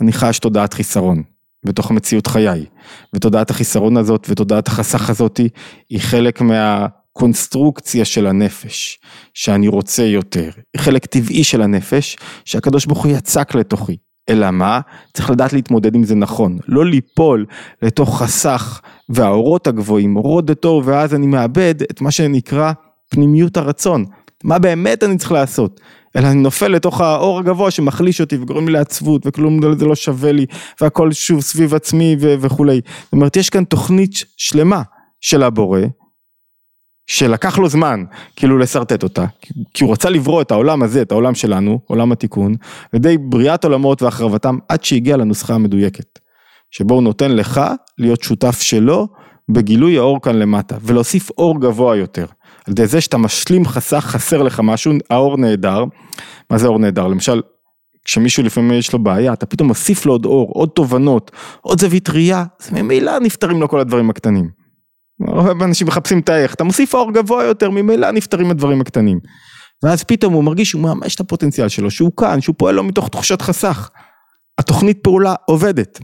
[0.00, 1.22] אני חש תודעת חיסרון
[1.64, 2.66] בתוך מציאות חיי,
[3.14, 5.48] ותודעת החיסרון הזאת ותודעת החסך הזאתי
[5.90, 6.86] היא חלק מה...
[7.12, 8.98] קונסטרוקציה של הנפש,
[9.34, 13.96] שאני רוצה יותר, חלק טבעי של הנפש, שהקדוש ברוך הוא יצק לתוכי.
[14.28, 14.80] אלא מה?
[15.14, 17.46] צריך לדעת להתמודד עם זה נכון, לא ליפול
[17.82, 22.72] לתוך חסך והאורות הגבוהים, אורות דתור, ואז אני מאבד את מה שנקרא
[23.08, 24.04] פנימיות הרצון.
[24.44, 25.80] מה באמת אני צריך לעשות?
[26.16, 30.32] אלא אני נופל לתוך האור הגבוה שמחליש אותי וגורם לי לעצבות וכלום זה לא שווה
[30.32, 30.46] לי
[30.80, 32.80] והכל שוב סביב עצמי וכולי.
[33.04, 34.82] זאת אומרת יש כאן תוכנית שלמה
[35.20, 35.80] של הבורא
[37.12, 38.04] שלקח לו זמן
[38.36, 39.24] כאילו לשרטט אותה,
[39.74, 42.54] כי הוא רצה לברוא את העולם הזה, את העולם שלנו, עולם התיקון,
[42.92, 46.18] על ידי בריאת עולמות והחרבתם עד שהגיע לנוסחה המדויקת,
[46.70, 47.60] שבו הוא נותן לך
[47.98, 49.08] להיות שותף שלו
[49.48, 52.26] בגילוי האור כאן למטה, ולהוסיף אור גבוה יותר.
[52.66, 55.84] על ידי זה שאתה משלים חסך, חסר לך משהו, האור נהדר.
[56.50, 57.06] מה זה אור נהדר?
[57.06, 57.42] למשל,
[58.04, 62.10] כשמישהו לפעמים יש לו בעיה, אתה פתאום מוסיף לו עוד אור, עוד תובנות, עוד זווית
[62.10, 64.61] ראייה, אז ממילא נפתרים לו כל הדברים הקטנים.
[65.28, 69.20] הרבה אנשים מחפשים את האיך, אתה מוסיף אור גבוה יותר, ממילא נפתרים הדברים הקטנים.
[69.82, 73.08] ואז פתאום הוא מרגיש שהוא ממש את הפוטנציאל שלו, שהוא כאן, שהוא פועל לו מתוך
[73.08, 73.90] תחושת חסך.
[74.58, 76.00] התוכנית פעולה עובדת.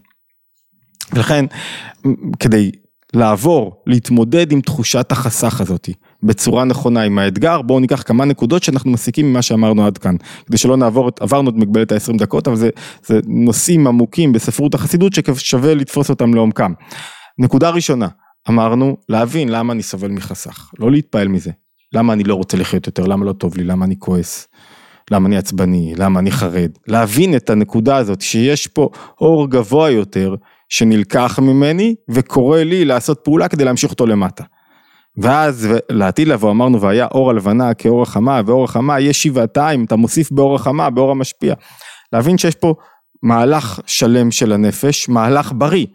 [1.12, 1.44] ולכן,
[2.40, 2.70] כדי
[3.14, 5.88] לעבור, להתמודד עם תחושת החסך הזאת
[6.22, 10.56] בצורה נכונה עם האתגר, בואו ניקח כמה נקודות שאנחנו מסיקים ממה שאמרנו עד כאן, כדי
[10.56, 12.70] שלא נעבור, עברנו את מגבלת ה-20 דקות, אבל זה,
[13.06, 16.72] זה נושאים עמוקים בספרות החסידות ששווה לתפוס אותם לעומקם.
[17.38, 18.08] נקודה ראשונה,
[18.48, 21.50] אמרנו להבין למה אני סובל מחסך, לא להתפעל מזה,
[21.92, 24.48] למה אני לא רוצה לחיות יותר, למה לא טוב לי, למה אני כועס,
[25.10, 28.88] למה אני עצבני, למה אני חרד, להבין את הנקודה הזאת שיש פה
[29.20, 30.34] אור גבוה יותר
[30.68, 34.44] שנלקח ממני וקורא לי לעשות פעולה כדי להמשיך אותו למטה.
[35.22, 40.32] ואז לעתיד לבוא אמרנו והיה אור הלבנה כאור החמה ואור החמה יש שבעתיים אתה מוסיף
[40.32, 41.54] באור החמה באור המשפיע.
[42.12, 42.74] להבין שיש פה
[43.22, 45.86] מהלך שלם של הנפש מהלך בריא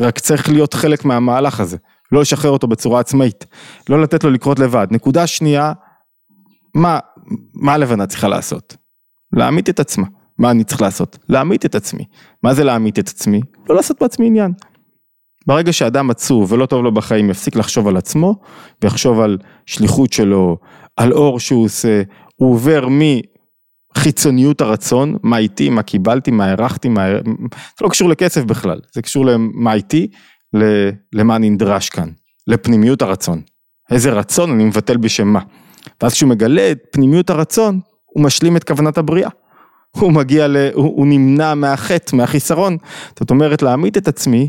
[0.00, 1.76] רק צריך להיות חלק מהמהלך הזה
[2.12, 3.46] לא לשחרר אותו בצורה עצמאית,
[3.88, 4.86] לא לתת לו לקרות לבד.
[4.90, 5.72] נקודה שנייה,
[6.74, 6.98] מה,
[7.54, 8.76] מה הלבנה צריכה לעשות?
[9.32, 10.06] להעמיד את עצמה.
[10.38, 11.18] מה אני צריך לעשות?
[11.28, 12.04] להעמיד את עצמי.
[12.42, 13.40] מה זה להעמיד את עצמי?
[13.68, 14.52] לא לעשות בעצמי עניין.
[15.46, 18.40] ברגע שאדם עצוב ולא טוב לו בחיים יפסיק לחשוב על עצמו
[18.82, 20.56] ויחשוב על שליחות שלו,
[20.96, 22.02] על אור שהוא עושה,
[22.36, 22.88] הוא עובר
[23.96, 27.06] מחיצוניות הרצון, מה איתי, מה קיבלתי, מה הערכתי, מה...
[27.52, 30.10] זה לא קשור לכסף בכלל, זה קשור למה איתי,
[31.12, 32.08] למה נדרש כאן,
[32.46, 33.40] לפנימיות הרצון.
[33.90, 35.40] איזה רצון אני מבטל בשם מה.
[36.02, 39.30] ואז כשהוא מגלה את פנימיות הרצון, הוא משלים את כוונת הבריאה.
[39.90, 40.56] הוא מגיע ל...
[40.74, 42.76] הוא, הוא נמנע מהחטא, מהחיסרון.
[43.18, 44.48] זאת אומרת, להעמיד את עצמי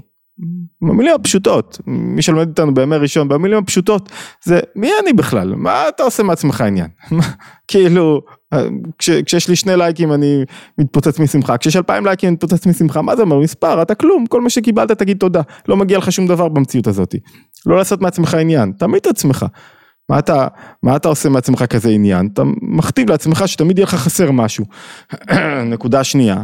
[0.81, 4.11] במילים הפשוטות, מי שלומד איתנו בימי ראשון, במילים הפשוטות,
[4.43, 5.55] זה מי אני בכלל?
[5.55, 6.87] מה אתה עושה מעצמך עניין?
[7.67, 8.21] כאילו,
[8.97, 10.43] כש, כשיש לי שני לייקים אני
[10.77, 13.39] מתפוצץ משמחה, כשיש אלפיים לייקים אני מתפוצץ משמחה, מה זה אומר?
[13.39, 17.15] מספר, אתה כלום, כל מה שקיבלת תגיד תודה, לא מגיע לך שום דבר במציאות הזאת.
[17.65, 19.45] לא לעשות מעצמך עניין, תעמיד את עצמך.
[20.09, 20.47] מה אתה,
[20.83, 22.29] מה אתה עושה מעצמך כזה עניין?
[22.33, 24.65] אתה מכתיב לעצמך שתמיד יהיה לך חסר משהו.
[25.73, 26.43] נקודה שנייה,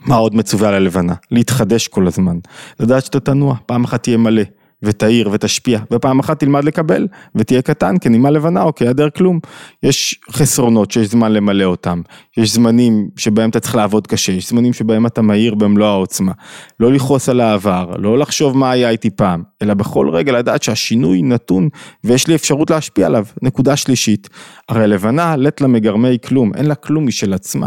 [0.00, 1.14] מה עוד מצווה על הלבנה?
[1.30, 2.38] להתחדש כל הזמן.
[2.80, 4.42] לדעת שאתה תנוע, פעם אחת תהיה מלא,
[4.82, 9.40] ותאיר ותשפיע, ופעם אחת תלמד לקבל, ותהיה קטן כנימה לבנה או כהיעדר כלום.
[9.82, 12.02] יש חסרונות שיש זמן למלא אותם,
[12.36, 16.32] יש זמנים שבהם אתה צריך לעבוד קשה, יש זמנים שבהם אתה מהיר במלוא העוצמה.
[16.80, 21.22] לא לכעוס על העבר, לא לחשוב מה היה איתי פעם, אלא בכל רגע לדעת שהשינוי
[21.22, 21.68] נתון
[22.04, 23.24] ויש לי אפשרות להשפיע עליו.
[23.42, 24.28] נקודה שלישית,
[24.68, 27.66] הרי הלבנה לט לה מגרמי כלום, אין לה כלום משל עצמה.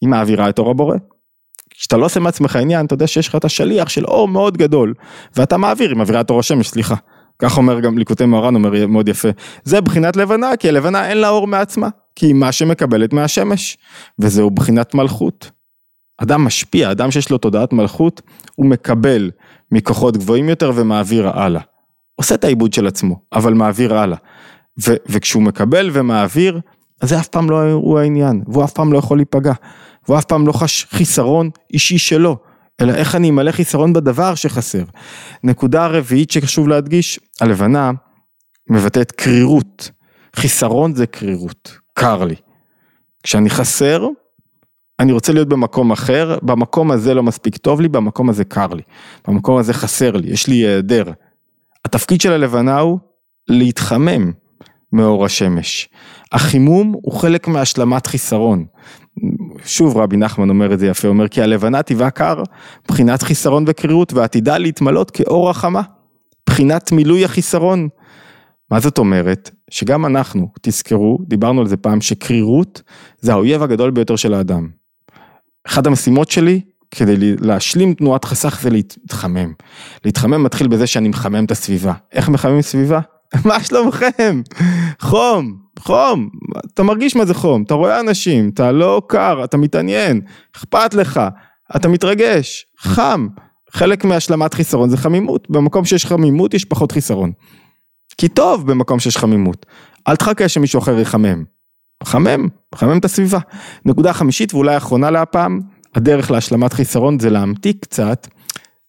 [0.00, 0.96] היא מעבירה את אור הבורא.
[1.78, 4.94] כשאתה לא עושה מעצמך עניין, אתה יודע שיש לך את השליח של אור מאוד גדול,
[5.36, 6.94] ואתה מעביר, היא מעבירה את אור השמש, סליחה.
[7.38, 9.28] כך אומר גם ליקוטי מוהר"ן, אומר מאוד יפה.
[9.64, 13.78] זה בחינת לבנה, כי הלבנה אין לה אור מעצמה, כי היא מה שמקבלת מהשמש,
[14.18, 15.50] וזהו בחינת מלכות.
[16.22, 18.22] אדם משפיע, אדם שיש לו תודעת מלכות,
[18.54, 19.30] הוא מקבל
[19.72, 21.60] מכוחות גבוהים יותר ומעביר הלאה.
[22.14, 24.18] עושה את העיבוד של עצמו, אבל מעביר הלאה.
[25.08, 26.60] וכשהוא מקבל ומעביר,
[27.00, 29.52] אז זה אף פעם לא הוא העניין, והוא אף פעם לא יכול להיפגע.
[30.08, 32.36] והוא אף פעם לא חש חיסרון אישי שלו,
[32.80, 34.84] אלא איך אני אמלא חיסרון בדבר שחסר.
[35.44, 37.90] נקודה רביעית שחשוב להדגיש, הלבנה
[38.70, 39.90] מבטאת קרירות.
[40.36, 42.34] חיסרון זה קרירות, קר לי.
[43.22, 44.06] כשאני חסר,
[45.00, 48.82] אני רוצה להיות במקום אחר, במקום הזה לא מספיק טוב לי, במקום הזה קר לי,
[49.28, 51.04] במקום הזה חסר לי, יש לי היעדר.
[51.84, 52.98] התפקיד של הלבנה הוא
[53.48, 54.32] להתחמם
[54.92, 55.88] מאור השמש.
[56.32, 58.66] החימום הוא חלק מהשלמת חיסרון.
[59.64, 62.42] שוב רבי נחמן אומר את זה יפה, אומר כי הלבנה טבעה קר,
[62.88, 65.82] בחינת חיסרון וקרירות ועתידה להתמלות כאור החמה,
[66.46, 67.88] בחינת מילוי החיסרון.
[68.70, 69.50] מה זאת אומרת?
[69.70, 72.82] שגם אנחנו, תזכרו, דיברנו על זה פעם, שקרירות
[73.20, 74.68] זה האויב הגדול ביותר של האדם.
[75.66, 79.52] אחת המשימות שלי כדי להשלים תנועת חסך זה להתחמם.
[80.04, 81.92] להתחמם מתחיל בזה שאני מחמם את הסביבה.
[82.12, 83.00] איך מחממים סביבה?
[83.48, 84.42] מה שלומכם?
[85.00, 86.28] חום, חום,
[86.74, 90.20] אתה מרגיש מה זה חום, אתה רואה אנשים, אתה לא קר, אתה מתעניין,
[90.56, 91.20] אכפת לך,
[91.76, 93.28] אתה מתרגש, חם.
[93.70, 97.32] חלק מהשלמת חיסרון זה חמימות, במקום שיש חמימות יש פחות חיסרון.
[98.18, 99.66] כי טוב במקום שיש חמימות,
[100.08, 101.44] אל תחכה שמישהו אחר יחמם.
[102.04, 103.38] חמם, חמם את הסביבה.
[103.84, 105.60] נקודה חמישית ואולי אחרונה להפעם,
[105.94, 108.28] הדרך להשלמת חיסרון זה להמתיק קצת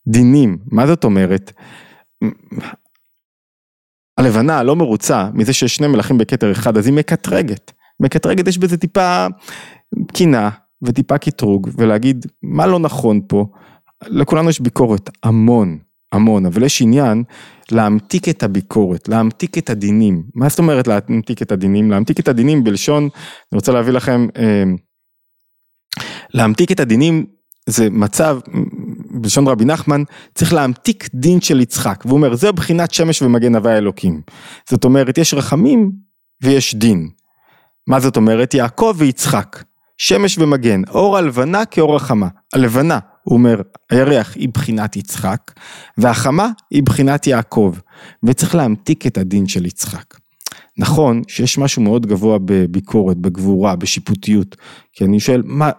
[0.08, 0.58] דינים.
[0.71, 1.52] מה זאת אומרת?
[4.20, 7.72] הלבנה לא מרוצה מזה שיש שני מלכים בכתר אחד, אז היא מקטרגת.
[8.00, 9.28] מקטרגת יש בזה טיפה
[10.14, 10.50] קינה
[10.82, 13.46] וטיפה קטרוג, ולהגיד מה לא נכון פה.
[14.08, 15.78] לכולנו יש ביקורת, המון,
[16.12, 17.24] המון, אבל יש עניין
[17.72, 20.24] להמתיק את הביקורת, להמתיק את הדינים.
[20.36, 21.92] מה זאת אומרת להמתיק את הדינים?
[21.92, 24.64] להמתיק את הדינים בלשון, אני רוצה להביא לכם, אה,
[26.34, 27.26] להמתיק את הדינים
[27.70, 28.40] זה מצב,
[29.12, 30.04] בלשון רבי נחמן,
[30.36, 34.22] צריך להמתיק דין של יצחק, והוא אומר, זה בחינת שמש ומגן הווי האלוקים.
[34.69, 35.91] זאת אומרת, יש רחמים
[36.43, 37.10] ויש דין.
[37.88, 38.54] מה זאת אומרת?
[38.54, 39.63] יעקב ויצחק,
[39.98, 42.28] שמש ומגן, אור הלבנה כאור החמה.
[42.54, 45.52] הלבנה, הוא אומר, הירח היא בחינת יצחק,
[45.98, 47.76] והחמה היא בחינת יעקב,
[48.24, 50.15] וצריך להמתיק את הדין של יצחק.
[50.78, 54.56] נכון שיש משהו מאוד גבוה בביקורת, בגבורה, בשיפוטיות,
[54.93, 55.69] כי אני שואל, מה,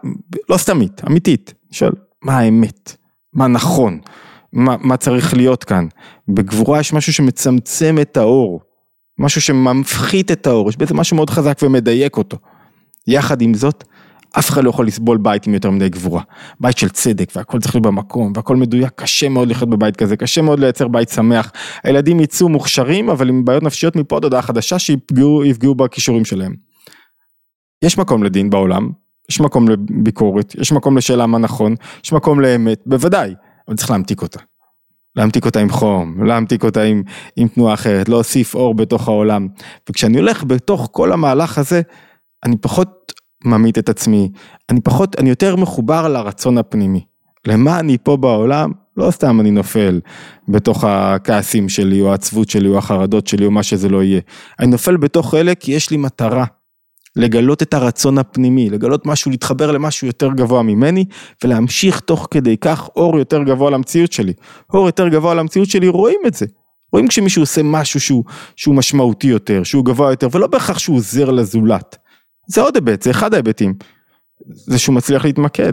[0.49, 2.97] לא סתמית, אמיתית, אני שואל, מה האמת?
[3.33, 4.01] מה נכון?
[4.53, 5.87] מה, מה צריך להיות כאן?
[6.29, 8.61] בגבורה יש משהו שמצמצם את האור,
[9.19, 12.37] משהו שמפחית את האור, יש בעצם משהו מאוד חזק ומדייק אותו.
[13.07, 13.85] יחד עם זאת,
[14.39, 16.23] אף אחד לא יכול לסבול בית עם יותר מדי גבורה.
[16.61, 20.43] בית של צדק והכל צריך להיות במקום והכל מדויק, קשה מאוד לחיות בבית כזה, קשה
[20.43, 21.53] מאוד לייצר בית שמח.
[21.85, 26.55] הילדים יצאו מוכשרים אבל עם בעיות נפשיות מפה עד הודעה חדשה שיפגעו בכישורים שלהם.
[27.85, 28.91] יש מקום לדין בעולם,
[29.29, 33.35] יש מקום לביקורת, יש מקום לשאלה מה נכון, יש מקום לאמת, בוודאי,
[33.69, 34.41] אבל צריך להמתיק אותה.
[35.17, 37.03] להמתיק אותה עם חום, להמתיק אותה עם,
[37.37, 39.49] עם תנועה אחרת, להוסיף אור בתוך העולם.
[39.89, 41.83] וכשאני הולך בתוך כל המהלך הזה,
[42.45, 43.13] אני פחות
[43.45, 44.31] ממית את עצמי,
[44.71, 47.05] אני פחות, אני יותר מחובר לרצון הפנימי.
[47.47, 48.73] למה אני פה בעולם?
[48.97, 50.01] לא סתם אני נופל
[50.49, 54.21] בתוך הכעסים שלי, או העצבות שלי, או החרדות שלי, או מה שזה לא יהיה.
[54.61, 56.45] אני נופל בתוך אלה כי יש לי מטרה.
[57.17, 61.05] לגלות את הרצון הפנימי, לגלות משהו, להתחבר למשהו יותר גבוה ממני,
[61.45, 64.33] ולהמשיך תוך כדי כך אור יותר גבוה למציאות שלי.
[64.75, 66.47] אור יותר גבוה למציאות שלי, רואים את זה.
[66.93, 68.25] רואים כשמישהו עושה משהו שהוא,
[68.57, 71.97] שהוא משמעותי יותר, שהוא גבוה יותר, ולא בהכרח שהוא עוזר לזולת.
[72.49, 73.75] זה עוד היבט, זה אחד ההיבטים.
[74.67, 75.73] זה שהוא מצליח להתמקד,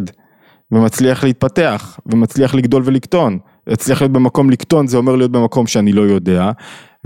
[0.72, 3.40] ומצליח להתפתח, ומצליח לגדול ולקטון.
[3.68, 6.52] להצליח להיות במקום לקטון זה אומר להיות במקום שאני לא יודע,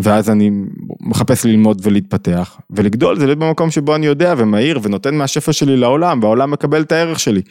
[0.04, 0.52] ואז אני
[1.02, 6.20] מחפש ללמוד ולהתפתח, ולגדול זה להיות במקום שבו אני יודע ומהיר ונותן מהשפע שלי לעולם,
[6.22, 7.42] והעולם מקבל את הערך שלי.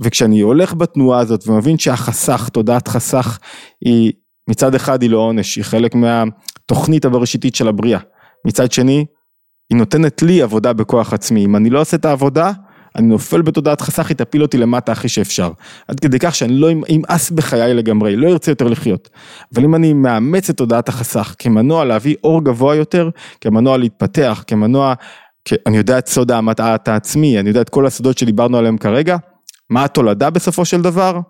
[0.00, 3.38] וכשאני הולך בתנועה הזאת ומבין שהחסך, תודעת חסך,
[3.84, 4.12] היא
[4.50, 8.00] מצד אחד היא לא עונש, היא חלק מהתוכנית הבראשיתית של הבריאה.
[8.46, 9.04] מצד שני,
[9.70, 12.52] היא נותנת לי עבודה בכוח עצמי, אם אני לא עושה את העבודה,
[12.96, 15.50] אני נופל בתודעת חסך, היא תפיל אותי למטה הכי שאפשר.
[15.88, 19.08] עד כדי כך שאני לא אמאס בחיי לגמרי, לא ארצה יותר לחיות.
[19.54, 24.94] אבל אם אני מאמץ את תודעת החסך כמנוע להביא אור גבוה יותר, כמנוע להתפתח, כמנוע,
[25.66, 29.16] אני יודע את סוד המטעת העצמי, אני יודע את כל הסודות שדיברנו עליהם כרגע,
[29.70, 31.20] מה התולדה בסופו של דבר?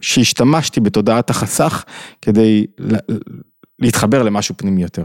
[0.00, 1.84] שהשתמשתי בתודעת החסך
[2.22, 2.66] כדי
[3.78, 5.04] להתחבר למשהו פנימי יותר.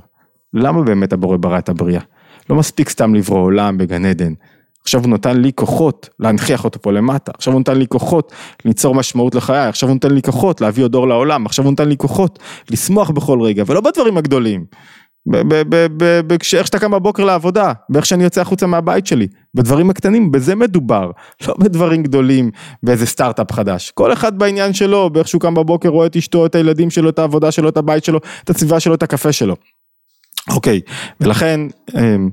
[0.54, 2.02] למה באמת הבורא ברא את הבריאה?
[2.50, 4.34] לא מספיק סתם לברוא עולם בגן עדן.
[4.84, 8.32] עכשיו הוא נתן לי כוחות להנכיח אותו פה למטה, עכשיו הוא נתן לי כוחות
[8.66, 11.90] ליצור משמעות לחיי, עכשיו הוא נותן לי כוחות להביא עוד אור לעולם, עכשיו הוא נותן
[11.90, 12.40] לי כוחות
[12.72, 14.66] לשמוח בכל רגע, ולא בדברים הגדולים.
[16.28, 21.12] באיך שאתה קם בבוקר לעבודה, באיך שאני יוצא החוצה מהבית שלי, בדברים הקטנים, בזה מדובר,
[21.48, 22.52] לא בדברים גדולים,
[22.84, 23.92] באיזה סטארט-אפ חדש.
[23.92, 27.20] כל אחד בעניין שלו, באיך שהוא קם בבוקר, רואה את אשתו, את הילדים שלו, את
[27.20, 29.56] העבודה שלו, את הבית שלו, את הסביבה שלו, את הקפה שלו.
[30.50, 30.82] אוקיי,
[31.22, 31.60] ולכן,
[31.98, 32.30] אמ,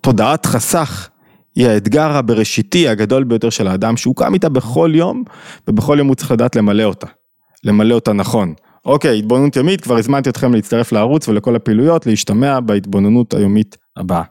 [0.00, 1.08] תודעת חסך
[1.56, 5.24] היא האתגר הבראשיתי הגדול ביותר של האדם שהוא קם איתה בכל יום
[5.68, 7.06] ובכל יום הוא צריך לדעת למלא אותה,
[7.64, 8.54] למלא אותה נכון.
[8.86, 14.22] אוקיי, התבוננות ימית, כבר הזמנתי אתכם להצטרף לערוץ ולכל הפעילויות, להשתמע בהתבוננות היומית הבאה.